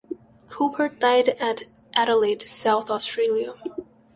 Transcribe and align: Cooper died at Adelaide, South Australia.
Cooper 0.49 0.89
died 0.89 1.29
at 1.29 1.65
Adelaide, 1.93 2.47
South 2.47 2.89
Australia. 2.89 3.53